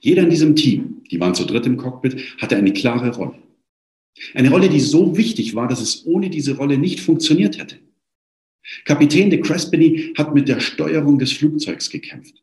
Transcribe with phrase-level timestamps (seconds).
[0.00, 3.38] Jeder in diesem Team, die waren zu dritt im Cockpit, hatte eine klare Rolle.
[4.34, 7.78] Eine Rolle, die so wichtig war, dass es ohne diese Rolle nicht funktioniert hätte.
[8.84, 12.42] Kapitän de Crespini hat mit der Steuerung des Flugzeugs gekämpft.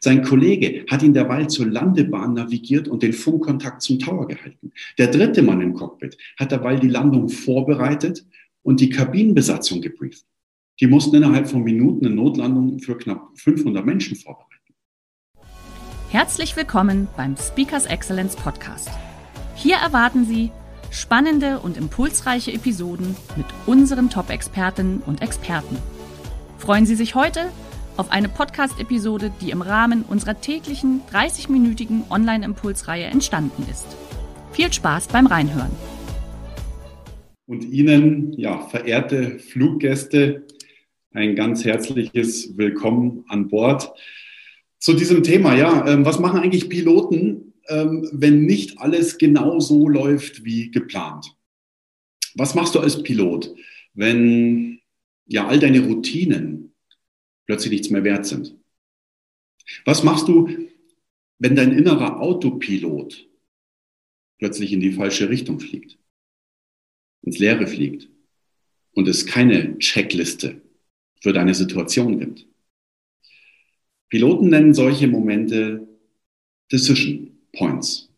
[0.00, 4.72] Sein Kollege hat ihn derweil zur Landebahn navigiert und den Funkkontakt zum Tower gehalten.
[4.98, 8.26] Der dritte Mann im Cockpit hat derweil die Landung vorbereitet
[8.62, 10.24] und die Kabinenbesatzung gebrieft.
[10.80, 14.51] Die mussten innerhalb von Minuten eine Notlandung für knapp 500 Menschen vorbereiten.
[16.12, 18.90] Herzlich willkommen beim Speakers Excellence Podcast.
[19.54, 20.50] Hier erwarten Sie
[20.90, 25.78] spannende und impulsreiche Episoden mit unseren Top-Expertinnen und Experten.
[26.58, 27.50] Freuen Sie sich heute
[27.96, 33.86] auf eine Podcast-Episode, die im Rahmen unserer täglichen 30-minütigen Online-Impulsreihe entstanden ist.
[34.52, 35.72] Viel Spaß beim Reinhören.
[37.46, 40.46] Und Ihnen, ja, verehrte Fluggäste,
[41.14, 43.94] ein ganz herzliches Willkommen an Bord
[44.82, 49.88] zu diesem Thema, ja, ähm, was machen eigentlich Piloten, ähm, wenn nicht alles genau so
[49.88, 51.36] läuft wie geplant?
[52.34, 53.54] Was machst du als Pilot,
[53.94, 54.80] wenn
[55.26, 56.74] ja all deine Routinen
[57.46, 58.56] plötzlich nichts mehr wert sind?
[59.84, 60.48] Was machst du,
[61.38, 63.28] wenn dein innerer Autopilot
[64.38, 65.96] plötzlich in die falsche Richtung fliegt,
[67.22, 68.08] ins Leere fliegt
[68.94, 70.60] und es keine Checkliste
[71.20, 72.51] für deine Situation gibt?
[74.12, 75.88] Piloten nennen solche Momente
[76.70, 78.10] Decision Points.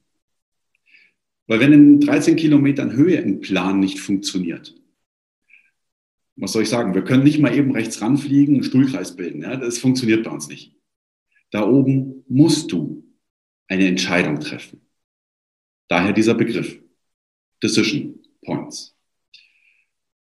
[1.47, 4.75] Weil wenn in 13 Kilometern Höhe ein Plan nicht funktioniert,
[6.35, 6.95] was soll ich sagen?
[6.95, 9.43] Wir können nicht mal eben rechts ranfliegen, einen Stuhlkreis bilden.
[9.43, 9.55] Ja?
[9.55, 10.75] Das funktioniert bei uns nicht.
[11.53, 13.05] Da oben musst du
[13.69, 14.81] eine Entscheidung treffen.
[15.87, 16.77] Daher dieser Begriff.
[17.63, 18.97] Decision Points.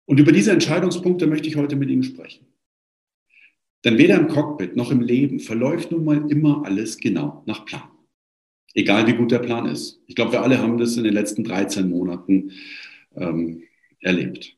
[0.07, 2.50] Und über diese Entscheidungspunkte möchte ich heute mit Ihnen sprechen.
[3.85, 7.89] Denn weder im Cockpit noch im Leben verläuft nun mal immer alles genau nach Plan.
[8.75, 10.01] Egal wie gut der Plan ist.
[10.07, 12.53] Ich glaube, wir alle haben das in den letzten 13 Monaten
[13.17, 13.63] ähm,
[14.01, 14.57] erlebt.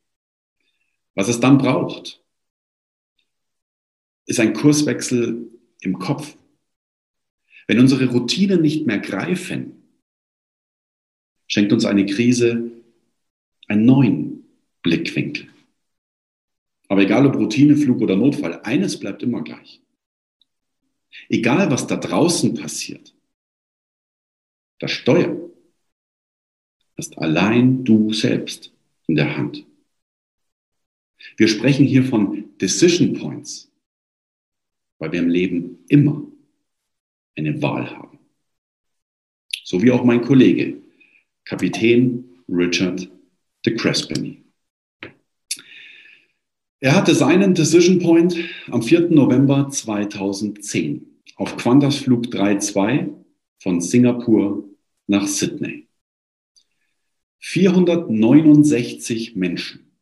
[1.14, 2.22] Was es dann braucht,
[4.26, 5.50] ist ein Kurswechsel
[5.80, 6.36] im Kopf.
[7.66, 9.82] Wenn unsere Routinen nicht mehr greifen,
[11.46, 12.70] schenkt uns eine Krise
[13.68, 14.44] einen neuen
[14.82, 15.51] Blickwinkel.
[16.92, 19.80] Aber egal ob Routine, Flug oder Notfall, eines bleibt immer gleich.
[21.30, 23.14] Egal was da draußen passiert,
[24.78, 25.34] das Steuer
[26.98, 28.74] hast allein du selbst
[29.06, 29.64] in der Hand.
[31.38, 33.72] Wir sprechen hier von Decision Points,
[34.98, 36.26] weil wir im Leben immer
[37.36, 38.18] eine Wahl haben.
[39.64, 40.76] So wie auch mein Kollege,
[41.46, 43.08] Kapitän Richard
[43.64, 44.41] de Crespigny.
[46.82, 48.36] Er hatte seinen Decision Point
[48.68, 49.10] am 4.
[49.10, 53.12] November 2010 auf Qantas Flug 32
[53.60, 54.64] von Singapur
[55.06, 55.86] nach Sydney.
[57.38, 59.92] 469 Menschen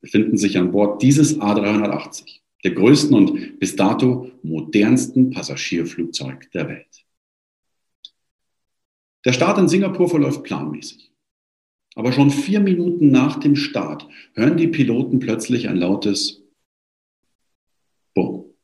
[0.00, 7.06] befinden sich an Bord dieses A380, der größten und bis dato modernsten Passagierflugzeug der Welt.
[9.24, 11.12] Der Start in Singapur verläuft planmäßig.
[12.00, 16.42] Aber schon vier Minuten nach dem Start hören die Piloten plötzlich ein lautes
[18.14, 18.54] Boom.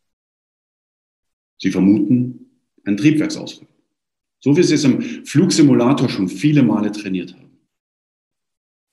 [1.59, 3.69] Sie vermuten einen Triebwerksausfall.
[4.41, 7.61] So wie sie es im Flugsimulator schon viele Male trainiert haben.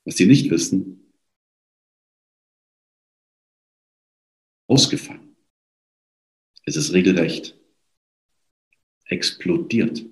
[0.04, 1.10] Was sie nicht wissen,
[4.68, 5.38] ausgefallen.
[6.66, 7.58] Es ist regelrecht
[9.06, 10.06] explodiert.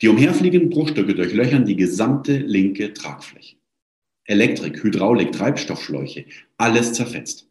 [0.00, 3.56] Die umherfliegenden Bruchstücke durchlöchern die gesamte linke Tragfläche.
[4.24, 6.26] Elektrik, Hydraulik, Treibstoffschläuche,
[6.56, 7.48] alles zerfetzt.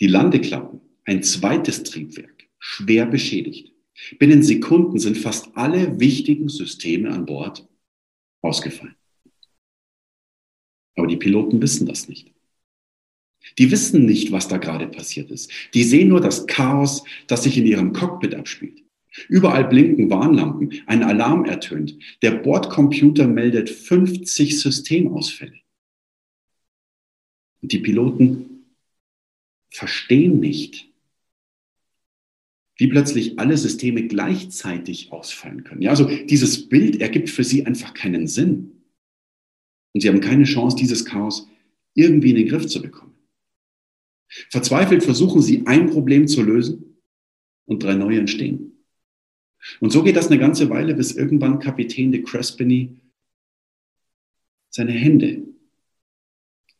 [0.00, 3.72] Die Landeklappen, ein zweites Triebwerk, schwer beschädigt.
[4.18, 7.68] Binnen Sekunden sind fast alle wichtigen Systeme an Bord
[8.40, 8.96] ausgefallen.
[10.96, 12.32] Aber die Piloten wissen das nicht.
[13.58, 15.50] Die wissen nicht, was da gerade passiert ist.
[15.74, 18.82] Die sehen nur das Chaos, das sich in ihrem Cockpit abspielt.
[19.28, 21.98] Überall blinken Warnlampen, ein Alarm ertönt.
[22.22, 25.60] Der Bordcomputer meldet 50 Systemausfälle.
[27.60, 28.66] Und die Piloten
[29.70, 30.88] verstehen nicht,
[32.76, 35.82] wie plötzlich alle Systeme gleichzeitig ausfallen können.
[35.82, 38.82] Ja, also dieses Bild ergibt für sie einfach keinen Sinn.
[39.92, 41.48] Und sie haben keine Chance, dieses Chaos
[41.94, 43.14] irgendwie in den Griff zu bekommen.
[44.50, 46.96] Verzweifelt versuchen sie, ein Problem zu lösen
[47.66, 48.71] und drei neue entstehen.
[49.80, 53.00] Und so geht das eine ganze Weile, bis irgendwann Kapitän de Crespini
[54.70, 55.46] seine Hände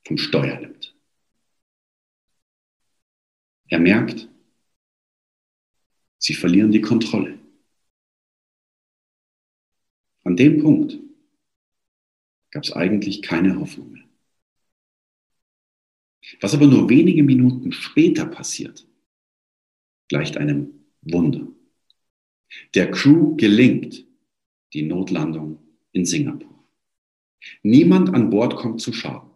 [0.04, 0.96] vom Steuer nimmt.
[3.68, 4.28] Er merkt,
[6.18, 7.38] sie verlieren die Kontrolle.
[10.24, 10.98] An dem Punkt
[12.50, 14.08] gab es eigentlich keine Hoffnung mehr.
[16.40, 18.86] Was aber nur wenige Minuten später passiert,
[20.08, 21.48] gleicht einem Wunder.
[22.74, 24.06] Der Crew gelingt
[24.72, 25.58] die Notlandung
[25.92, 26.64] in Singapur.
[27.62, 29.30] Niemand an Bord kommt zu Schaden.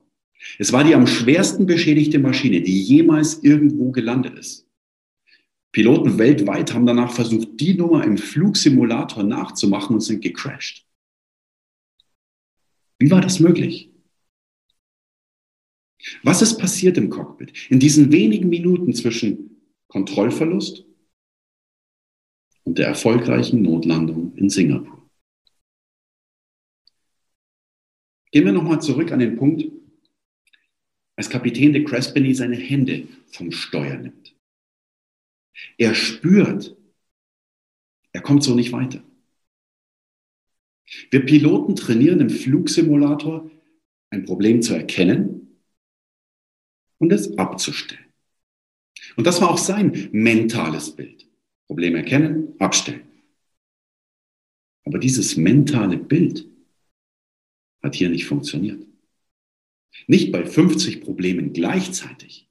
[0.58, 4.66] Es war die am schwersten beschädigte Maschine, die jemals irgendwo gelandet ist.
[5.72, 10.86] Piloten weltweit haben danach versucht, die Nummer im Flugsimulator nachzumachen und sind gecrashed.
[12.98, 13.90] Wie war das möglich?
[16.22, 20.85] Was ist passiert im Cockpit in diesen wenigen Minuten zwischen Kontrollverlust
[22.66, 25.08] und der erfolgreichen Notlandung in Singapur?
[28.32, 29.64] Gehen wir nochmal zurück an den Punkt,
[31.16, 34.36] als Kapitän de Crespini seine Hände vom Steuer nimmt.
[35.78, 36.76] Er spürt,
[38.12, 39.02] er kommt so nicht weiter.
[41.10, 43.50] Wir Piloten trainieren im Flugsimulator,
[44.10, 45.62] ein Problem zu erkennen
[46.98, 48.12] und es abzustellen.
[49.16, 51.25] Und das war auch sein mentales Bild.
[51.66, 53.06] Problem erkennen, abstellen.
[54.84, 56.46] Aber dieses mentale Bild
[57.82, 58.86] hat hier nicht funktioniert.
[60.06, 62.48] Nicht bei 50 Problemen gleichzeitig.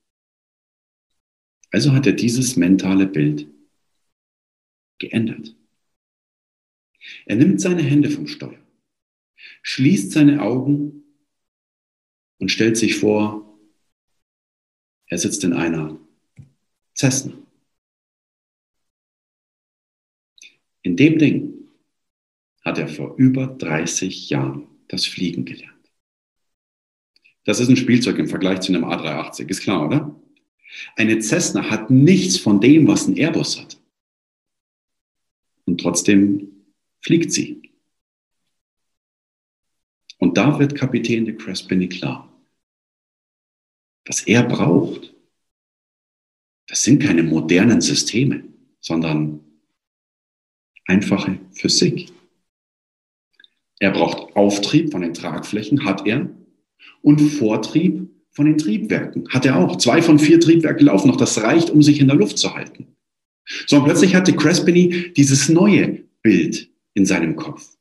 [1.71, 3.47] Also hat er dieses mentale Bild
[4.97, 5.55] geändert.
[7.25, 8.59] Er nimmt seine Hände vom Steuer,
[9.61, 11.03] schließt seine Augen
[12.39, 13.59] und stellt sich vor,
[15.07, 15.99] er sitzt in einer
[16.95, 17.44] Cessna.
[20.85, 21.67] In dem Ding
[22.63, 25.73] hat er vor über 30 Jahren das Fliegen gelernt.
[27.43, 30.21] Das ist ein Spielzeug im Vergleich zu einem A380, ist klar, oder?
[30.95, 33.81] Eine Cessna hat nichts von dem, was ein Airbus hat.
[35.65, 36.51] Und trotzdem
[37.01, 37.63] fliegt sie.
[40.19, 42.31] Und da wird Kapitän de Crespini klar.
[44.05, 45.15] Was er braucht,
[46.67, 48.43] das sind keine modernen Systeme,
[48.79, 49.44] sondern
[50.85, 52.11] einfache Physik.
[53.79, 56.29] Er braucht Auftrieb von den Tragflächen, hat er,
[57.01, 59.77] und Vortrieb von den Triebwerken, hat er auch.
[59.77, 62.87] Zwei von vier Triebwerken laufen noch, das reicht, um sich in der Luft zu halten.
[63.67, 67.77] So, und plötzlich hatte Crespini dieses neue Bild in seinem Kopf.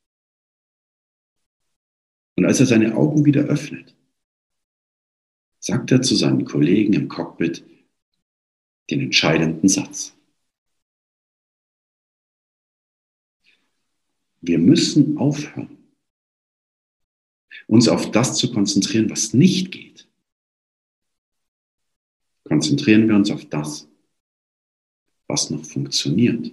[2.37, 3.95] Und als er seine Augen wieder öffnet,
[5.59, 7.65] sagt er zu seinen Kollegen im Cockpit
[8.91, 10.15] den entscheidenden Satz.
[14.47, 15.79] Wir müssen aufhören,
[17.67, 20.07] uns auf das zu konzentrieren, was nicht geht.
[22.45, 23.89] Konzentrieren wir uns auf das,
[25.27, 26.53] was noch funktioniert.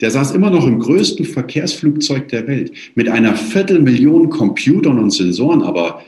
[0.00, 5.62] Der saß immer noch im größten Verkehrsflugzeug der Welt mit einer Viertelmillion Computern und Sensoren,
[5.62, 6.02] aber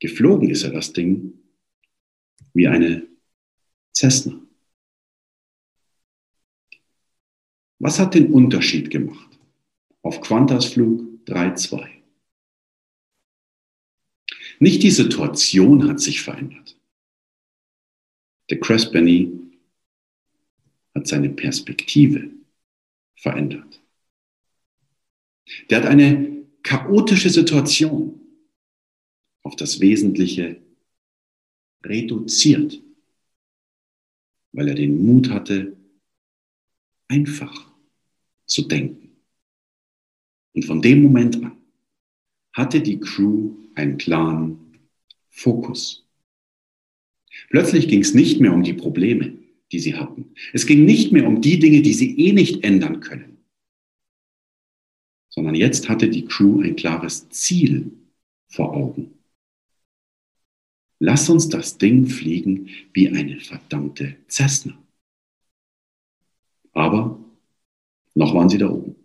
[0.00, 1.34] geflogen ist er das Ding
[2.54, 3.06] wie eine
[3.94, 4.40] Cessna.
[7.82, 9.36] Was hat den Unterschied gemacht
[10.02, 11.84] auf Qantas Flug 3.2?
[14.60, 16.78] Nicht die Situation hat sich verändert.
[18.50, 19.32] Der Crespany
[20.94, 22.30] hat seine Perspektive
[23.16, 23.82] verändert.
[25.68, 28.20] Der hat eine chaotische Situation
[29.42, 30.62] auf das Wesentliche
[31.82, 32.80] reduziert,
[34.52, 35.76] weil er den Mut hatte,
[37.08, 37.71] einfach
[38.52, 39.16] zu denken.
[40.54, 41.56] Und von dem Moment an
[42.52, 44.78] hatte die Crew einen klaren
[45.30, 46.06] Fokus.
[47.48, 49.38] Plötzlich ging es nicht mehr um die Probleme,
[49.72, 50.34] die sie hatten.
[50.52, 53.38] Es ging nicht mehr um die Dinge, die sie eh nicht ändern können,
[55.30, 57.90] sondern jetzt hatte die Crew ein klares Ziel
[58.48, 59.18] vor Augen.
[60.98, 64.78] Lass uns das Ding fliegen wie eine verdammte Cessna.
[66.74, 67.18] Aber
[68.14, 68.96] noch waren sie da oben.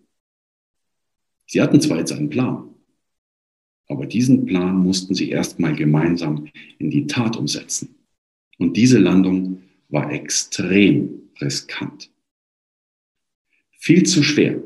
[1.46, 2.70] Sie hatten zwar jetzt einen Plan,
[3.88, 6.48] aber diesen Plan mussten sie erstmal gemeinsam
[6.78, 7.96] in die Tat umsetzen.
[8.58, 12.12] Und diese Landung war extrem riskant.
[13.72, 14.62] Viel zu schwer.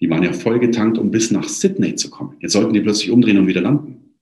[0.00, 2.36] Die waren ja vollgetankt, um bis nach Sydney zu kommen.
[2.40, 4.16] Jetzt sollten die plötzlich umdrehen und wieder landen.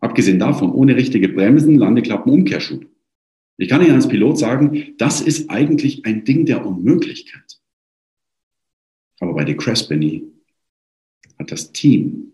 [0.00, 2.86] Abgesehen davon, ohne richtige Bremsen, Landeklappen, Umkehrschub.
[3.56, 7.60] Ich kann Ihnen als Pilot sagen, das ist eigentlich ein Ding der Unmöglichkeit.
[9.20, 10.24] Aber bei der Crespany
[11.38, 12.32] hat das Team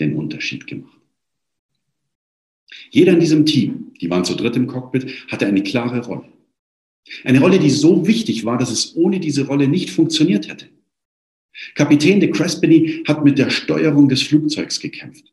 [0.00, 0.98] den Unterschied gemacht.
[2.90, 6.32] Jeder in diesem Team, die waren zu dritt im Cockpit, hatte eine klare Rolle.
[7.24, 10.68] Eine Rolle, die so wichtig war, dass es ohne diese Rolle nicht funktioniert hätte.
[11.74, 15.32] Kapitän de Crespany hat mit der Steuerung des Flugzeugs gekämpft.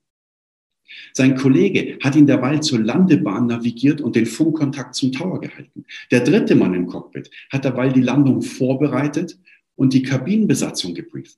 [1.13, 5.85] Sein Kollege hat ihn derweil zur Landebahn navigiert und den Funkkontakt zum Tower gehalten.
[6.11, 9.37] Der dritte Mann im Cockpit hat derweil die Landung vorbereitet
[9.75, 11.37] und die Kabinenbesatzung gebrieft.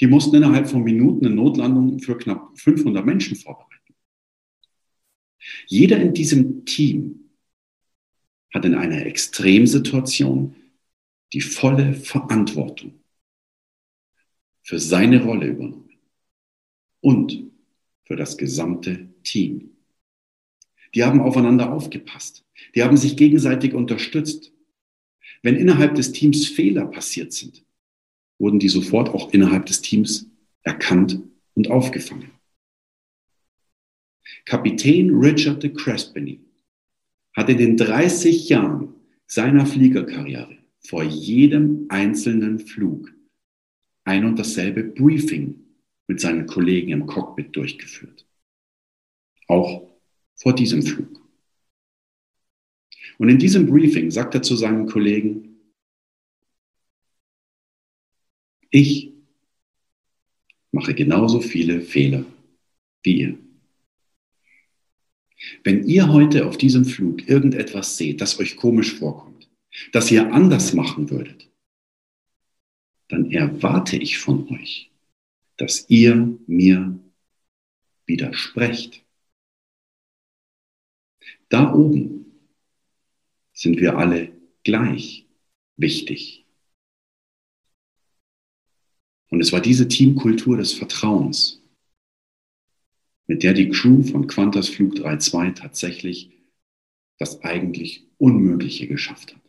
[0.00, 3.94] Die mussten innerhalb von Minuten eine Notlandung für knapp 500 Menschen vorbereiten.
[5.66, 7.30] Jeder in diesem Team
[8.52, 10.54] hat in einer Extremsituation
[11.32, 13.00] die volle Verantwortung
[14.62, 15.90] für seine Rolle übernommen
[17.00, 17.50] und
[18.04, 19.70] für das gesamte Team.
[20.94, 22.44] Die haben aufeinander aufgepasst.
[22.74, 24.52] Die haben sich gegenseitig unterstützt.
[25.42, 27.64] Wenn innerhalb des Teams Fehler passiert sind,
[28.42, 30.28] wurden die sofort auch innerhalb des Teams
[30.62, 31.20] erkannt
[31.54, 32.32] und aufgefangen.
[34.44, 36.40] Kapitän Richard de Crespany
[37.36, 38.94] hat in den 30 Jahren
[39.26, 43.14] seiner Fliegerkarriere vor jedem einzelnen Flug
[44.02, 45.54] ein und dasselbe Briefing
[46.08, 48.26] mit seinen Kollegen im Cockpit durchgeführt.
[49.46, 49.88] Auch
[50.34, 51.22] vor diesem Flug.
[53.18, 55.51] Und in diesem Briefing sagt er zu seinen Kollegen,
[58.72, 59.12] ich
[60.72, 62.24] mache genauso viele Fehler
[63.04, 63.38] wie ihr.
[65.62, 69.48] Wenn ihr heute auf diesem Flug irgendetwas seht, das euch komisch vorkommt,
[69.92, 71.50] das ihr anders machen würdet,
[73.08, 74.90] dann erwarte ich von euch,
[75.56, 76.98] dass ihr mir
[78.06, 79.04] widersprecht.
[81.50, 82.24] Da oben
[83.52, 85.26] sind wir alle gleich
[85.76, 86.41] wichtig.
[89.32, 91.62] Und es war diese Teamkultur des Vertrauens,
[93.26, 96.30] mit der die Crew von Qantas Flug 32 tatsächlich
[97.18, 99.40] das eigentlich Unmögliche geschafft hat.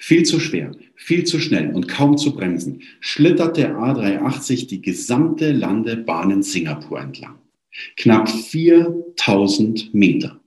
[0.00, 5.52] Viel zu schwer, viel zu schnell und kaum zu bremsen, schlittert der A380 die gesamte
[5.52, 7.38] Landebahn in Singapur entlang.
[7.96, 10.40] Knapp 4000 Meter.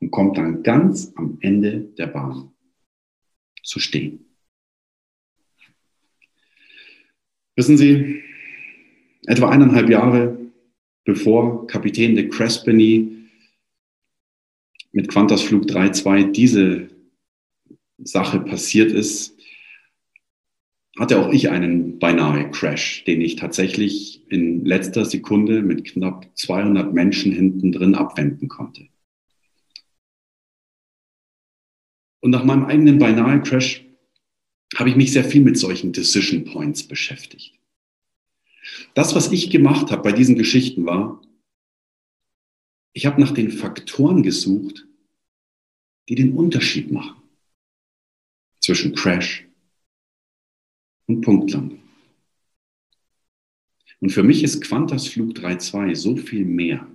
[0.00, 2.52] Und kommt dann ganz am Ende der Bahn
[3.62, 4.27] zu stehen.
[7.58, 8.22] Wissen Sie,
[9.26, 10.38] etwa eineinhalb Jahre
[11.02, 13.26] bevor Kapitän de Crespany
[14.92, 16.88] mit Qantas Flug 32 diese
[17.98, 19.36] Sache passiert ist,
[21.00, 26.94] hatte auch ich einen beinahe Crash, den ich tatsächlich in letzter Sekunde mit knapp 200
[26.94, 28.86] Menschen hinten drin abwenden konnte.
[32.20, 33.87] Und nach meinem eigenen beinahe Crash
[34.76, 37.54] habe ich mich sehr viel mit solchen Decision Points beschäftigt.
[38.94, 41.22] Das, was ich gemacht habe bei diesen Geschichten war,
[42.92, 44.86] ich habe nach den Faktoren gesucht,
[46.08, 47.22] die den Unterschied machen
[48.60, 49.46] zwischen Crash
[51.06, 51.82] und Punktlandung.
[54.00, 56.86] Und für mich ist Qantas Flug 3.2 so viel mehr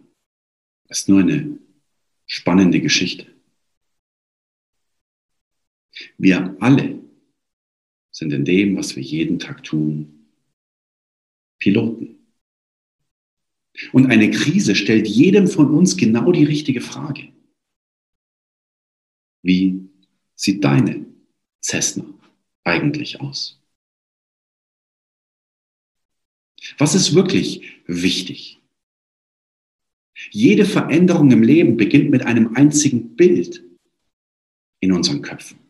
[0.88, 1.58] als nur eine
[2.26, 3.28] spannende Geschichte.
[6.18, 7.03] Wir alle
[8.14, 10.30] sind in dem, was wir jeden Tag tun,
[11.60, 12.20] Piloten.
[13.92, 17.34] Und eine Krise stellt jedem von uns genau die richtige Frage.
[19.42, 19.90] Wie
[20.36, 21.06] sieht deine
[21.62, 22.06] Cessna
[22.64, 23.60] eigentlich aus?
[26.78, 28.60] Was ist wirklich wichtig?
[30.30, 33.64] Jede Veränderung im Leben beginnt mit einem einzigen Bild
[34.80, 35.63] in unseren Köpfen.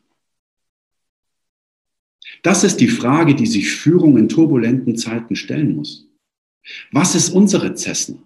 [2.44, 6.08] Das ist die Frage, die sich Führung in turbulenten Zeiten stellen muss.
[6.92, 8.22] Was ist unsere Cessna?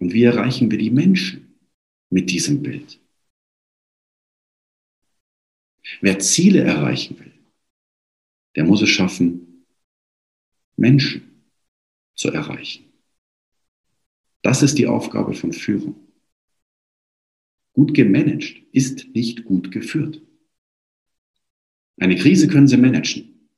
[0.00, 1.58] Und wie erreichen wir die Menschen
[2.10, 2.98] mit diesem Bild?
[6.00, 7.32] Wer Ziele erreichen will,
[8.56, 9.66] der muss es schaffen,
[10.76, 11.44] Menschen
[12.14, 12.84] zu erreichen.
[14.42, 15.96] Das ist die Aufgabe von Führung.
[17.74, 20.22] Gut gemanagt ist nicht gut geführt.
[22.00, 23.48] Eine Krise können Sie managen,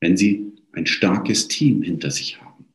[0.00, 2.66] wenn Sie ein starkes Team hinter sich haben.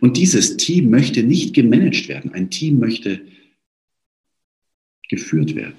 [0.00, 2.32] Und dieses Team möchte nicht gemanagt werden.
[2.32, 3.26] Ein Team möchte
[5.08, 5.78] geführt werden.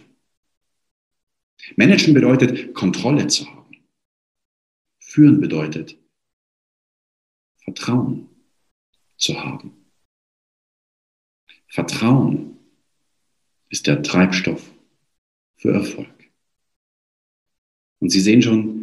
[1.75, 3.77] Managen bedeutet, Kontrolle zu haben.
[4.99, 5.97] Führen bedeutet,
[7.63, 8.29] Vertrauen
[9.17, 9.73] zu haben.
[11.67, 12.57] Vertrauen
[13.69, 14.71] ist der Treibstoff
[15.57, 16.18] für Erfolg.
[17.99, 18.79] Und Sie sehen schon,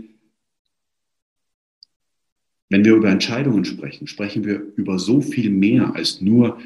[2.68, 6.61] wenn wir über Entscheidungen sprechen, sprechen wir über so viel mehr als nur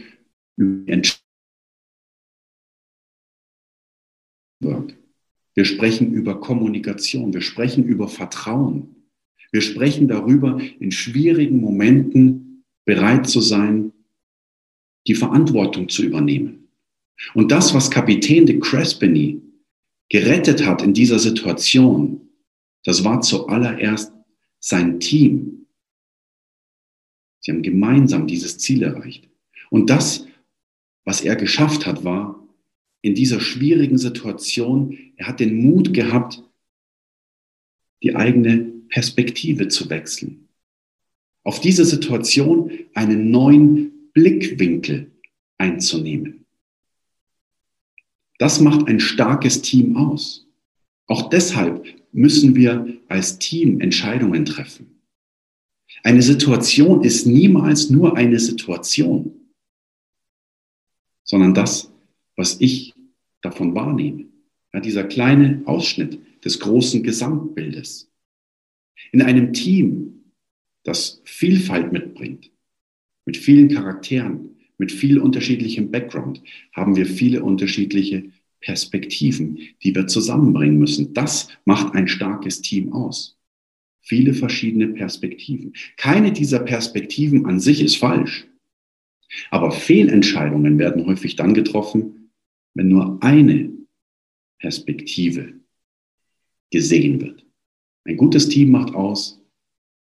[0.56, 1.20] über Entscheidungen.
[5.54, 8.96] Wir sprechen über Kommunikation, wir sprechen über Vertrauen.
[9.52, 13.92] Wir sprechen darüber, in schwierigen Momenten bereit zu sein,
[15.06, 16.68] die Verantwortung zu übernehmen.
[17.34, 19.42] Und das, was Kapitän de Crespini
[20.08, 22.29] gerettet hat in dieser Situation,
[22.84, 24.12] das war zuallererst
[24.58, 25.66] sein Team.
[27.40, 29.28] Sie haben gemeinsam dieses Ziel erreicht.
[29.70, 30.26] Und das,
[31.04, 32.46] was er geschafft hat, war
[33.02, 36.42] in dieser schwierigen Situation, er hat den Mut gehabt,
[38.02, 40.48] die eigene Perspektive zu wechseln.
[41.42, 45.10] Auf diese Situation einen neuen Blickwinkel
[45.58, 46.44] einzunehmen.
[48.38, 50.46] Das macht ein starkes Team aus.
[51.06, 55.00] Auch deshalb müssen wir als Team Entscheidungen treffen.
[56.02, 59.50] Eine Situation ist niemals nur eine Situation,
[61.24, 61.92] sondern das,
[62.36, 62.94] was ich
[63.42, 64.26] davon wahrnehme.
[64.72, 68.10] Ja, dieser kleine Ausschnitt des großen Gesamtbildes.
[69.12, 70.32] In einem Team,
[70.84, 72.50] das Vielfalt mitbringt,
[73.26, 80.78] mit vielen Charakteren, mit viel unterschiedlichem Background, haben wir viele unterschiedliche Perspektiven, die wir zusammenbringen
[80.78, 81.14] müssen.
[81.14, 83.38] Das macht ein starkes Team aus.
[84.02, 85.74] Viele verschiedene Perspektiven.
[85.96, 88.46] Keine dieser Perspektiven an sich ist falsch.
[89.50, 92.30] Aber Fehlentscheidungen werden häufig dann getroffen,
[92.74, 93.70] wenn nur eine
[94.58, 95.54] Perspektive
[96.70, 97.46] gesehen wird.
[98.04, 99.40] Ein gutes Team macht aus,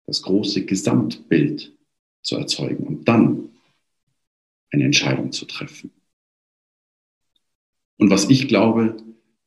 [0.05, 1.75] das große Gesamtbild
[2.21, 3.49] zu erzeugen und dann
[4.71, 5.91] eine Entscheidung zu treffen.
[7.99, 8.95] Und was ich glaube,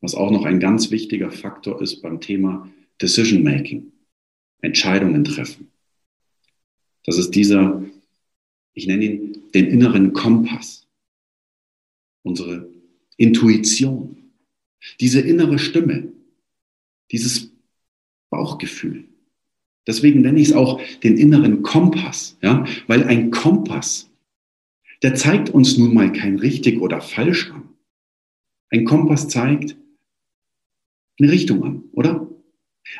[0.02, 3.92] was auch noch ein ganz wichtiger Faktor ist beim Thema Decision Making,
[4.60, 5.72] Entscheidungen treffen.
[7.04, 7.82] Das ist dieser,
[8.74, 10.86] ich nenne ihn den inneren Kompass,
[12.22, 12.68] unsere
[13.16, 14.16] Intuition,
[15.00, 16.12] diese innere Stimme,
[17.10, 17.50] dieses
[18.28, 19.04] Bauchgefühl.
[19.86, 24.10] Deswegen nenne ich es auch den inneren Kompass, ja, weil ein Kompass,
[25.02, 27.61] der zeigt uns nun mal kein richtig oder falsch an.
[28.72, 29.76] Ein Kompass zeigt
[31.20, 32.28] eine Richtung an, oder?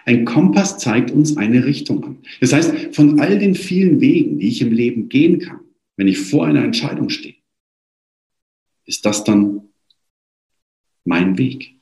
[0.04, 2.18] Ein Kompass zeigt uns eine Richtung an.
[2.40, 5.60] Das heißt, von all den vielen Wegen, die ich im Leben gehen kann,
[5.96, 7.36] wenn ich vor einer Entscheidung stehe,
[8.84, 9.70] ist das dann
[11.04, 11.74] mein Weg.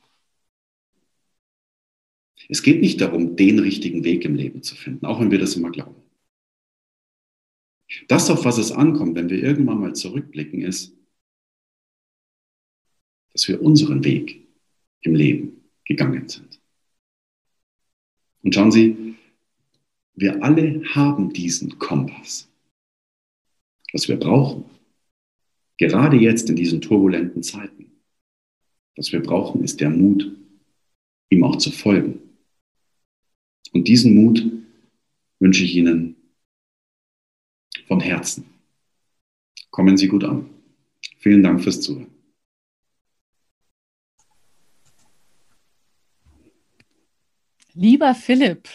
[2.47, 5.55] Es geht nicht darum, den richtigen Weg im Leben zu finden, auch wenn wir das
[5.55, 6.01] immer glauben.
[8.07, 10.95] Das, auf was es ankommt, wenn wir irgendwann mal zurückblicken, ist,
[13.33, 14.47] dass wir unseren Weg
[15.01, 16.59] im Leben gegangen sind.
[18.43, 19.15] Und schauen Sie,
[20.15, 22.47] wir alle haben diesen Kompass.
[23.93, 24.65] Was wir brauchen,
[25.77, 27.91] gerade jetzt in diesen turbulenten Zeiten,
[28.95, 30.31] was wir brauchen, ist der Mut,
[31.29, 32.19] ihm auch zu folgen.
[33.73, 34.45] Und diesen Mut
[35.39, 36.15] wünsche ich Ihnen
[37.87, 38.45] von Herzen.
[39.71, 40.49] Kommen Sie gut an.
[41.19, 42.10] Vielen Dank fürs Zuhören.
[47.81, 48.69] Lieber Philipp,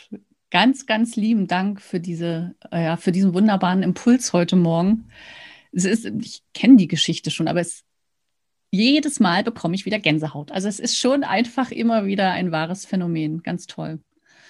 [0.51, 5.11] ganz, ganz lieben Dank für, diese, äh, für diesen wunderbaren Impuls heute Morgen.
[5.71, 7.85] Es ist, ich kenne die Geschichte schon, aber es,
[8.73, 10.51] jedes Mal bekomme ich wieder Gänsehaut.
[10.51, 13.45] Also es ist schon einfach immer wieder ein wahres Phänomen.
[13.45, 14.01] Ganz toll.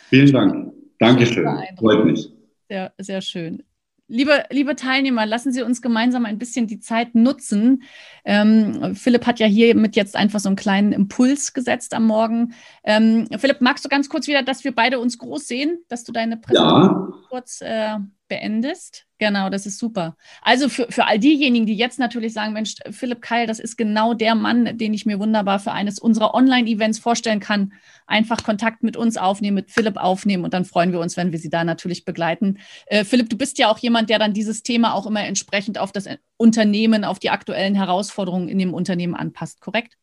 [0.08, 0.72] Vielen Dank.
[1.00, 1.46] Dankeschön.
[1.78, 2.32] Freut mich.
[2.70, 3.62] Sehr, sehr schön.
[4.08, 7.82] Liebe, liebe Teilnehmer, lassen Sie uns gemeinsam ein bisschen die Zeit nutzen.
[8.24, 12.54] Ähm, Philipp hat ja hier mit jetzt einfach so einen kleinen Impuls gesetzt am Morgen.
[12.84, 16.12] Ähm, Philipp, magst du ganz kurz wieder, dass wir beide uns groß sehen, dass du
[16.12, 17.28] deine Präsentation ja.
[17.28, 17.96] kurz äh,
[18.28, 19.06] beendest?
[19.18, 20.16] Genau, das ist super.
[20.42, 24.12] Also für, für all diejenigen, die jetzt natürlich sagen, Mensch, Philipp Keil, das ist genau
[24.12, 27.72] der Mann, den ich mir wunderbar für eines unserer Online-Events vorstellen kann.
[28.06, 31.38] Einfach Kontakt mit uns aufnehmen, mit Philipp aufnehmen und dann freuen wir uns, wenn wir
[31.38, 32.58] Sie da natürlich begleiten.
[32.86, 35.92] Äh, Philipp, du bist ja auch jemand, der dann dieses Thema auch immer entsprechend auf
[35.92, 39.96] das Unternehmen, auf die aktuellen Herausforderungen in dem Unternehmen anpasst, korrekt?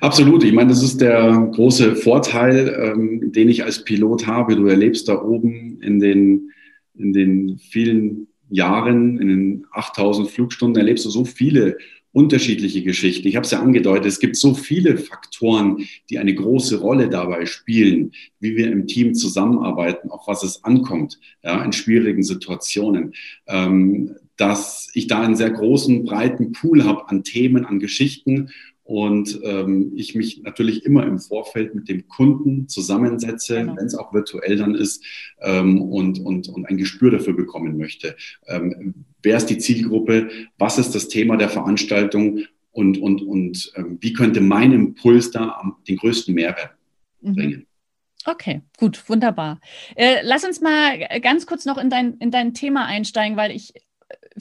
[0.00, 0.44] Absolut.
[0.44, 4.56] Ich meine, das ist der große Vorteil, ähm, den ich als Pilot habe.
[4.56, 6.50] Du erlebst da oben in den
[6.96, 11.76] in den vielen Jahren, in den 8000 Flugstunden erlebst du so viele
[12.14, 13.26] unterschiedliche Geschichten.
[13.26, 17.44] Ich habe es ja angedeutet, es gibt so viele Faktoren, die eine große Rolle dabei
[17.44, 23.14] spielen, wie wir im Team zusammenarbeiten, auf was es ankommt, ja, in schwierigen Situationen,
[23.48, 28.50] ähm, dass ich da einen sehr großen, breiten Pool habe an Themen, an Geschichten
[28.84, 33.76] und ähm, ich mich natürlich immer im Vorfeld mit dem Kunden zusammensetze, genau.
[33.76, 35.02] wenn es auch virtuell dann ist,
[35.40, 38.14] ähm, und, und, und ein Gespür dafür bekommen möchte.
[38.46, 40.28] Ähm, wer ist die Zielgruppe?
[40.58, 42.40] Was ist das Thema der Veranstaltung?
[42.72, 46.72] Und, und, und ähm, wie könnte mein Impuls da am, den größten Mehrwert
[47.22, 47.34] mhm.
[47.34, 47.66] bringen?
[48.26, 49.60] Okay, gut, wunderbar.
[49.96, 53.74] Äh, lass uns mal ganz kurz noch in dein, in dein Thema einsteigen, weil ich
[53.76, 54.40] äh,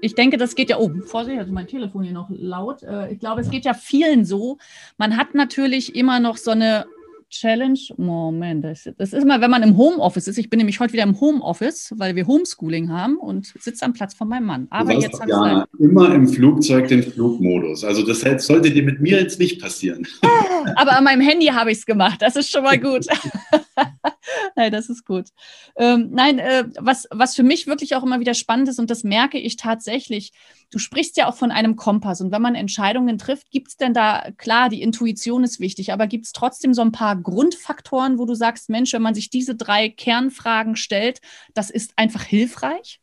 [0.00, 2.82] ich denke, das geht ja, oh, Vorsicht, also mein Telefon hier noch laut.
[2.82, 4.58] Äh, ich glaube, es geht ja vielen so.
[4.96, 6.86] Man hat natürlich immer noch so eine
[7.30, 7.78] Challenge.
[7.96, 10.38] Moment, das, ist immer, wenn man im Homeoffice ist.
[10.38, 14.14] Ich bin nämlich heute wieder im Homeoffice, weil wir Homeschooling haben und sitze am Platz
[14.14, 14.66] von meinem Mann.
[14.70, 17.84] Aber jetzt ja immer im Flugzeug den Flugmodus.
[17.84, 20.06] Also das sollte dir mit mir jetzt nicht passieren.
[20.74, 22.20] Aber an meinem Handy habe ich es gemacht.
[22.20, 23.06] Das ist schon mal gut.
[24.56, 25.28] nein, das ist gut.
[25.76, 29.04] Ähm, nein, äh, was, was für mich wirklich auch immer wieder spannend ist, und das
[29.04, 30.32] merke ich tatsächlich,
[30.70, 32.20] du sprichst ja auch von einem Kompass.
[32.20, 36.06] Und wenn man Entscheidungen trifft, gibt es denn da, klar, die Intuition ist wichtig, aber
[36.06, 39.54] gibt es trotzdem so ein paar Grundfaktoren, wo du sagst, Mensch, wenn man sich diese
[39.54, 41.20] drei Kernfragen stellt,
[41.54, 43.00] das ist einfach hilfreich?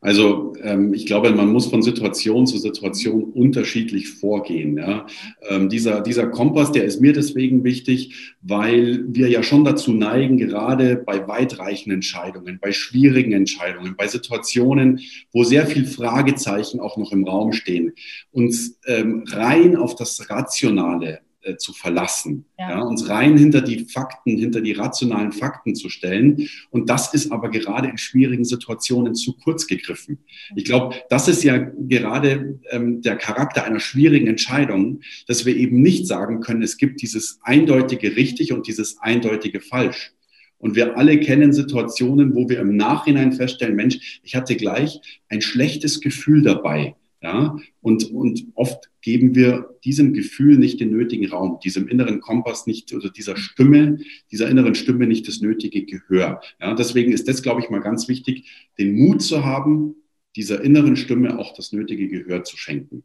[0.00, 4.76] Also ähm, ich glaube, man muss von Situation zu Situation unterschiedlich vorgehen.
[4.76, 5.06] Ja.
[5.48, 10.36] Ähm, dieser, dieser Kompass, der ist mir deswegen wichtig, weil wir ja schon dazu neigen,
[10.36, 15.00] gerade bei weitreichenden Entscheidungen, bei schwierigen Entscheidungen, bei Situationen,
[15.32, 17.92] wo sehr viel Fragezeichen auch noch im Raum stehen,
[18.30, 22.70] uns ähm, rein auf das Rationale äh, zu verlassen, ja.
[22.70, 22.80] ja.
[22.82, 26.48] uns rein hinter die Fakten, hinter die rationalen Fakten zu stellen.
[26.70, 30.18] Und das ist aber gerade in schwierigen Situationen zu kurz gegriffen.
[30.56, 35.80] Ich glaube, das ist ja gerade ähm, der Charakter einer schwierigen Entscheidung, dass wir eben
[35.82, 40.12] nicht sagen können, es gibt dieses eindeutige richtig und dieses eindeutige falsch.
[40.58, 45.42] Und wir alle kennen Situationen, wo wir im Nachhinein feststellen, Mensch, ich hatte gleich ein
[45.42, 46.96] schlechtes Gefühl dabei.
[47.26, 52.68] Ja, und, und oft geben wir diesem Gefühl nicht den nötigen Raum, diesem inneren Kompass
[52.68, 53.98] nicht oder dieser Stimme,
[54.30, 56.40] dieser inneren Stimme nicht das nötige Gehör.
[56.60, 59.96] Ja, deswegen ist das, glaube ich, mal ganz wichtig, den Mut zu haben,
[60.36, 63.02] dieser inneren Stimme auch das nötige Gehör zu schenken.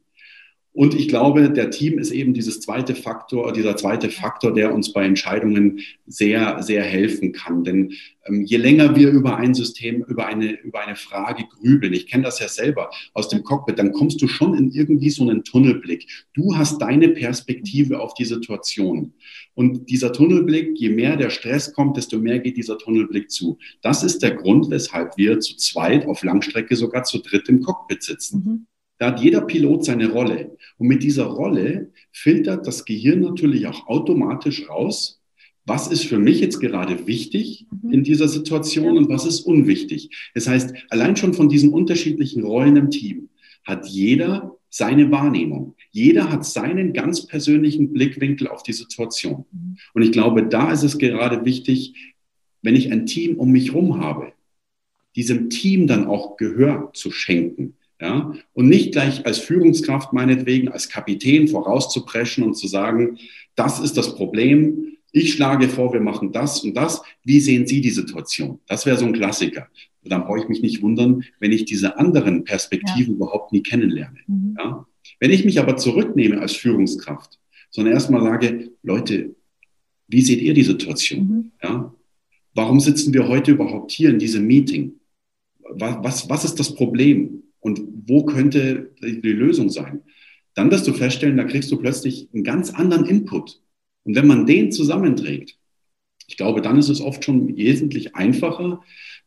[0.73, 4.93] Und ich glaube, der Team ist eben dieses zweite Faktor, dieser zweite Faktor, der uns
[4.93, 7.65] bei Entscheidungen sehr, sehr helfen kann.
[7.65, 7.91] Denn
[8.25, 12.23] ähm, je länger wir über ein System, über eine, über eine Frage grübeln, ich kenne
[12.23, 16.07] das ja selber aus dem Cockpit, dann kommst du schon in irgendwie so einen Tunnelblick.
[16.33, 19.13] Du hast deine Perspektive auf die Situation.
[19.53, 23.57] Und dieser Tunnelblick, je mehr der Stress kommt, desto mehr geht dieser Tunnelblick zu.
[23.81, 28.03] Das ist der Grund, weshalb wir zu zweit auf Langstrecke sogar zu dritt im Cockpit
[28.03, 28.43] sitzen.
[28.45, 28.67] Mhm.
[29.01, 30.55] Da hat jeder Pilot seine Rolle.
[30.77, 35.23] Und mit dieser Rolle filtert das Gehirn natürlich auch automatisch raus,
[35.65, 37.93] was ist für mich jetzt gerade wichtig mhm.
[37.93, 40.29] in dieser Situation und was ist unwichtig.
[40.35, 43.29] Das heißt, allein schon von diesen unterschiedlichen Rollen im Team
[43.63, 45.73] hat jeder seine Wahrnehmung.
[45.89, 49.45] Jeder hat seinen ganz persönlichen Blickwinkel auf die Situation.
[49.51, 49.77] Mhm.
[49.95, 51.95] Und ich glaube, da ist es gerade wichtig,
[52.61, 54.33] wenn ich ein Team um mich herum habe,
[55.15, 57.77] diesem Team dann auch Gehör zu schenken.
[58.01, 58.33] Ja?
[58.53, 63.17] Und nicht gleich als Führungskraft meinetwegen, als Kapitän vorauszupreschen und zu sagen,
[63.55, 64.97] das ist das Problem.
[65.11, 67.01] Ich schlage vor, wir machen das und das.
[67.23, 68.59] Wie sehen Sie die Situation?
[68.67, 69.67] Das wäre so ein Klassiker.
[70.03, 73.15] Dann brauche ich mich nicht wundern, wenn ich diese anderen Perspektiven ja.
[73.17, 74.19] überhaupt nie kennenlerne.
[74.25, 74.55] Mhm.
[74.57, 74.87] Ja?
[75.19, 79.35] Wenn ich mich aber zurücknehme als Führungskraft, sondern erstmal sage, Leute,
[80.07, 81.27] wie seht ihr die Situation?
[81.27, 81.51] Mhm.
[81.61, 81.93] Ja?
[82.55, 84.93] Warum sitzen wir heute überhaupt hier in diesem Meeting?
[85.59, 87.43] Was, was, was ist das Problem?
[87.61, 90.01] und wo könnte die Lösung sein?
[90.53, 93.61] Dann wirst du feststellen, da kriegst du plötzlich einen ganz anderen Input.
[94.03, 95.57] Und wenn man den zusammenträgt,
[96.27, 98.81] ich glaube, dann ist es oft schon wesentlich einfacher,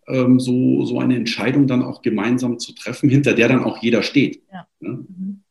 [0.08, 4.02] ähm, so, so eine Entscheidung dann auch gemeinsam zu treffen, hinter der dann auch jeder
[4.02, 4.42] steht.
[4.52, 4.66] Ja.
[4.80, 4.88] Ja?
[4.90, 5.42] Mhm.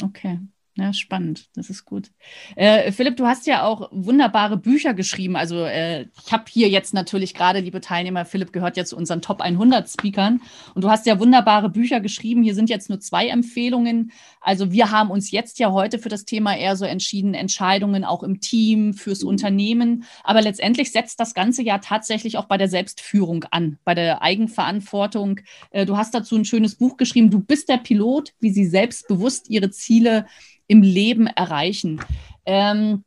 [0.00, 0.38] Okay.
[0.76, 2.10] Ja, spannend, das ist gut.
[2.54, 5.34] Äh, Philipp, du hast ja auch wunderbare Bücher geschrieben.
[5.34, 9.20] Also äh, ich habe hier jetzt natürlich gerade, liebe Teilnehmer, Philipp gehört ja zu unseren
[9.20, 10.40] Top 100 Speakern
[10.74, 12.44] und du hast ja wunderbare Bücher geschrieben.
[12.44, 14.12] Hier sind jetzt nur zwei Empfehlungen.
[14.40, 18.22] Also wir haben uns jetzt ja heute für das Thema eher so entschieden, Entscheidungen auch
[18.22, 20.04] im Team, fürs Unternehmen.
[20.22, 25.40] Aber letztendlich setzt das Ganze ja tatsächlich auch bei der Selbstführung an, bei der Eigenverantwortung.
[25.72, 27.28] Äh, du hast dazu ein schönes Buch geschrieben.
[27.30, 30.26] Du bist der Pilot, wie sie selbstbewusst ihre Ziele
[30.70, 32.00] im Leben erreichen.
[32.46, 33.02] Ähm,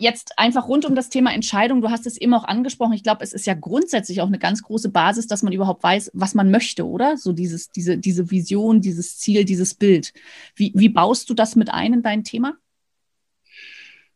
[0.00, 2.94] jetzt einfach rund um das Thema Entscheidung, du hast es eben auch angesprochen.
[2.94, 6.10] Ich glaube, es ist ja grundsätzlich auch eine ganz große Basis, dass man überhaupt weiß,
[6.14, 7.16] was man möchte, oder?
[7.16, 10.12] So dieses, diese, diese Vision, dieses Ziel, dieses Bild.
[10.56, 12.56] Wie, wie baust du das mit ein in dein Thema?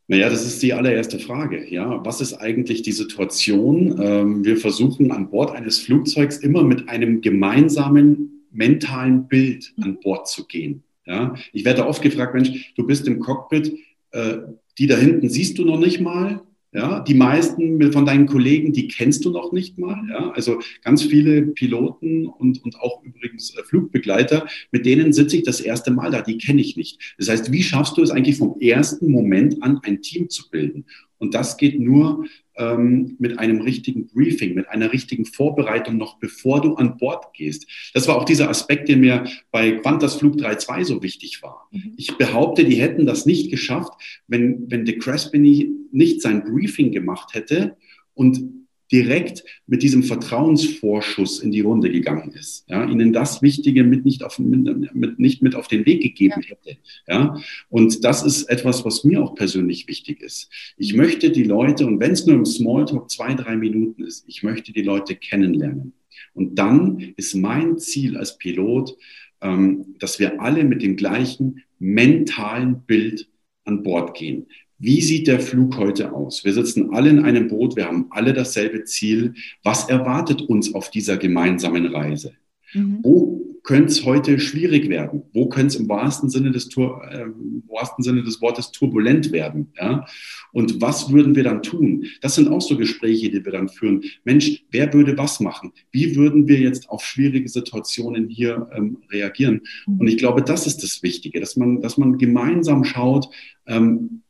[0.08, 1.64] Naja, das ist die allererste Frage.
[1.72, 4.02] Ja, was ist eigentlich die Situation?
[4.02, 10.26] Ähm, wir versuchen an Bord eines Flugzeugs immer mit einem gemeinsamen mentalen Bild an Bord
[10.26, 10.82] zu gehen.
[11.04, 13.76] Ja, ich werde oft gefragt, Mensch, du bist im Cockpit,
[14.12, 14.38] äh,
[14.78, 16.42] die da hinten siehst du noch nicht mal.
[16.74, 20.08] Ja, die meisten von deinen Kollegen, die kennst du noch nicht mal.
[20.08, 25.42] Ja, also ganz viele Piloten und, und auch übrigens äh, Flugbegleiter, mit denen sitze ich
[25.42, 27.14] das erste Mal da, die kenne ich nicht.
[27.18, 30.86] Das heißt, wie schaffst du es eigentlich vom ersten Moment an, ein Team zu bilden?
[31.18, 32.24] Und das geht nur
[32.56, 37.66] ähm, mit einem richtigen Briefing, mit einer richtigen Vorbereitung noch bevor du an Bord gehst.
[37.94, 41.68] Das war auch dieser Aspekt, der mir bei Qantas Flug 32 so wichtig war.
[41.70, 41.94] Mhm.
[41.96, 43.92] Ich behaupte, die hätten das nicht geschafft,
[44.26, 47.76] wenn, wenn de Crespini nicht sein Briefing gemacht hätte
[48.14, 48.61] und
[48.92, 54.22] direkt mit diesem Vertrauensvorschuss in die Runde gegangen ist, ja, ihnen das Wichtige mit nicht,
[54.22, 56.48] auf, mit, mit, nicht mit auf den Weg gegeben ja.
[56.48, 56.76] hätte.
[57.08, 57.36] Ja.
[57.70, 60.50] Und das ist etwas, was mir auch persönlich wichtig ist.
[60.76, 64.42] Ich möchte die Leute, und wenn es nur im Smalltalk zwei, drei Minuten ist, ich
[64.42, 65.94] möchte die Leute kennenlernen.
[66.34, 68.96] Und dann ist mein Ziel als Pilot,
[69.40, 73.28] ähm, dass wir alle mit dem gleichen mentalen Bild
[73.64, 74.46] an Bord gehen.
[74.82, 76.44] Wie sieht der Flug heute aus?
[76.44, 79.34] Wir sitzen alle in einem Boot, wir haben alle dasselbe Ziel.
[79.62, 82.32] Was erwartet uns auf dieser gemeinsamen Reise?
[82.74, 82.98] Mhm.
[83.00, 85.22] Wo könnte es heute schwierig werden?
[85.32, 87.26] Wo könnte es im wahrsten Sinne des, Tur äh,
[87.68, 89.72] wahrsten Sinne des Wortes turbulent werden?
[89.80, 90.04] Ja?
[90.50, 92.06] Und was würden wir dann tun?
[92.20, 94.02] Das sind auch so Gespräche, die wir dann führen.
[94.24, 95.70] Mensch, wer würde was machen?
[95.92, 99.60] Wie würden wir jetzt auf schwierige Situationen hier ähm, reagieren?
[99.86, 100.00] Mhm.
[100.00, 103.28] Und ich glaube, das ist das Wichtige, dass man, dass man gemeinsam schaut,
[103.68, 104.21] ähm,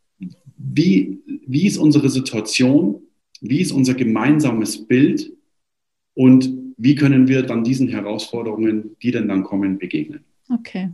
[0.56, 3.02] wie, wie ist unsere Situation,
[3.40, 5.32] wie ist unser gemeinsames Bild
[6.14, 10.24] und wie können wir dann diesen Herausforderungen, die denn dann kommen, begegnen.
[10.48, 10.90] Okay.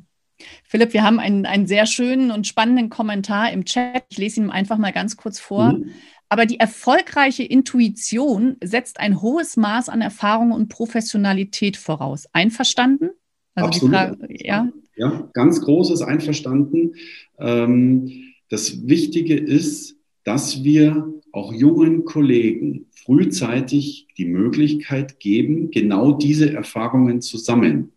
[0.65, 4.05] Philipp, wir haben einen, einen sehr schönen und spannenden Kommentar im Chat.
[4.11, 5.73] Ich lese ihn einfach mal ganz kurz vor.
[5.73, 5.91] Mhm.
[6.29, 12.27] Aber die erfolgreiche Intuition setzt ein hohes Maß an Erfahrung und Professionalität voraus.
[12.33, 13.11] Einverstanden?
[13.55, 13.95] Also Absolut.
[13.95, 14.69] Frage, ja?
[14.97, 16.95] ja, ganz großes Einverstanden.
[17.39, 26.53] Ähm, das Wichtige ist, dass wir auch jungen Kollegen frühzeitig die Möglichkeit geben, genau diese
[26.53, 27.93] Erfahrungen zu sammeln.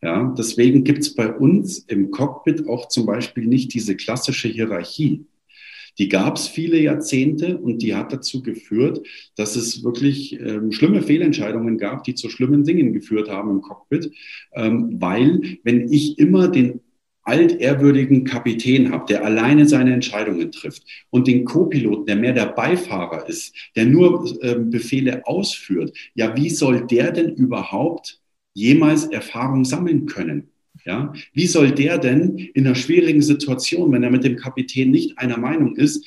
[0.00, 5.26] Ja, deswegen gibt es bei uns im Cockpit auch zum Beispiel nicht diese klassische Hierarchie.
[5.98, 11.02] Die gab es viele Jahrzehnte und die hat dazu geführt, dass es wirklich ähm, schlimme
[11.02, 14.10] Fehlentscheidungen gab, die zu schlimmen Dingen geführt haben im Cockpit,
[14.54, 16.80] ähm, weil wenn ich immer den
[17.32, 23.26] altehrwürdigen Kapitän habe, der alleine seine Entscheidungen trifft und den Co-Piloten, der mehr der Beifahrer
[23.26, 28.20] ist, der nur äh, Befehle ausführt, ja, wie soll der denn überhaupt
[28.52, 30.50] jemals Erfahrung sammeln können?
[30.84, 35.16] Ja, wie soll der denn in einer schwierigen Situation, wenn er mit dem Kapitän nicht
[35.16, 36.04] einer Meinung ist,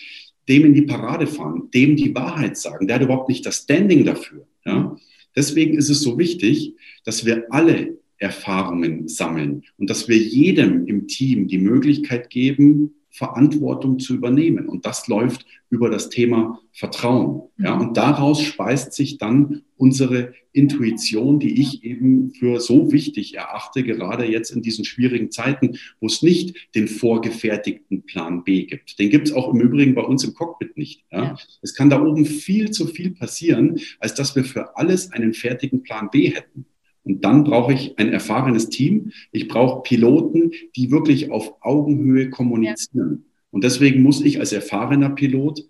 [0.47, 2.85] dem in die Parade fahren, dem die Wahrheit sagen?
[2.85, 4.45] Der hat überhaupt nicht das Standing dafür.
[4.65, 4.95] Ja?
[5.35, 11.07] Deswegen ist es so wichtig, dass wir alle Erfahrungen sammeln und dass wir jedem im
[11.07, 14.67] Team die Möglichkeit geben, Verantwortung zu übernehmen.
[14.67, 17.43] Und das läuft über das Thema Vertrauen.
[17.57, 17.81] Ja, mhm.
[17.87, 24.25] und daraus speist sich dann unsere Intuition, die ich eben für so wichtig erachte, gerade
[24.25, 28.99] jetzt in diesen schwierigen Zeiten, wo es nicht den vorgefertigten Plan B gibt.
[28.99, 31.05] Den gibt es auch im Übrigen bei uns im Cockpit nicht.
[31.09, 31.23] Ja.
[31.23, 31.37] ja.
[31.61, 35.83] Es kann da oben viel zu viel passieren, als dass wir für alles einen fertigen
[35.83, 36.65] Plan B hätten.
[37.05, 39.11] Und dann brauche ich ein erfahrenes Team.
[39.31, 43.23] Ich brauche Piloten, die wirklich auf Augenhöhe kommunizieren.
[43.23, 43.31] Ja.
[43.51, 45.61] Und deswegen muss ich als erfahrener Pilot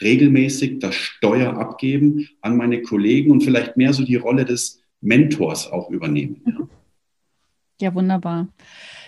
[0.00, 5.70] regelmäßig das Steuer abgeben an meine Kollegen und vielleicht mehr so die Rolle des Mentors
[5.70, 6.42] auch übernehmen.
[6.44, 6.68] Ja,
[7.80, 8.48] ja wunderbar.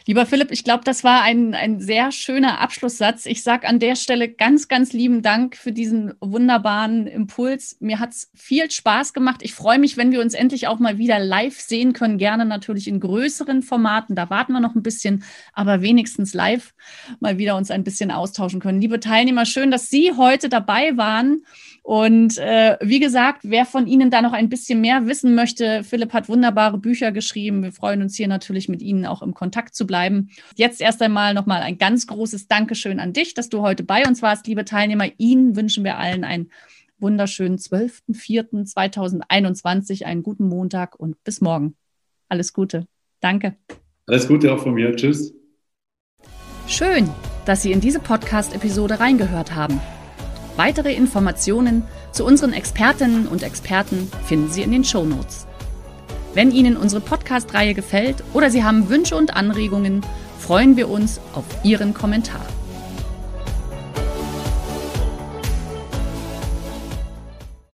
[0.07, 3.27] Lieber Philipp, ich glaube, das war ein, ein sehr schöner Abschlusssatz.
[3.27, 7.77] Ich sage an der Stelle ganz, ganz lieben Dank für diesen wunderbaren Impuls.
[7.81, 9.41] Mir hat es viel Spaß gemacht.
[9.43, 12.19] Ich freue mich, wenn wir uns endlich auch mal wieder live sehen können.
[12.19, 14.17] Gerne natürlich in größeren Formaten.
[14.17, 16.75] Da warten wir noch ein bisschen, aber wenigstens live
[17.21, 18.81] mal wieder uns ein bisschen austauschen können.
[18.81, 21.43] Liebe Teilnehmer, schön, dass Sie heute dabei waren.
[21.83, 26.13] Und äh, wie gesagt, wer von Ihnen da noch ein bisschen mehr wissen möchte, Philipp
[26.13, 27.65] hat wunderbare Bücher geschrieben.
[27.65, 30.31] Wir freuen uns hier natürlich mit Ihnen auch im Kontakt zu bleiben.
[30.55, 34.23] Jetzt erst einmal nochmal ein ganz großes Dankeschön an dich, dass du heute bei uns
[34.23, 35.07] warst, liebe Teilnehmer.
[35.19, 36.53] Ihnen wünschen wir allen einen
[37.01, 41.75] wunderschönen 12.04.2021, einen guten Montag und bis morgen.
[42.29, 42.87] Alles Gute.
[43.21, 43.57] Danke.
[44.07, 44.95] Alles Gute auch von mir.
[44.95, 45.35] Tschüss.
[46.69, 47.11] Schön,
[47.45, 49.81] dass Sie in diese Podcast-Episode reingehört haben.
[50.57, 55.47] Weitere Informationen zu unseren Expertinnen und Experten finden Sie in den Show Notes.
[56.35, 60.03] Wenn Ihnen unsere Podcast-Reihe gefällt oder Sie haben Wünsche und Anregungen,
[60.39, 62.45] freuen wir uns auf Ihren Kommentar.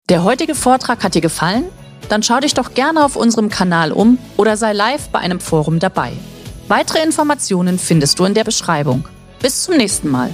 [0.08, 1.64] Der heutige Vortrag hat dir gefallen?
[2.08, 5.80] Dann schau dich doch gerne auf unserem Kanal um oder sei live bei einem Forum
[5.80, 6.12] dabei.
[6.68, 9.04] Weitere Informationen findest du in der Beschreibung.
[9.42, 10.32] Bis zum nächsten Mal.